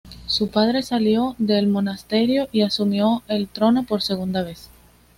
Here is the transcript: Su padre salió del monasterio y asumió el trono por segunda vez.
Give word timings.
Su 0.25 0.49
padre 0.49 0.81
salió 0.81 1.35
del 1.37 1.67
monasterio 1.67 2.47
y 2.51 2.61
asumió 2.63 3.21
el 3.27 3.47
trono 3.47 3.83
por 3.83 4.01
segunda 4.01 4.41
vez. 4.41 4.71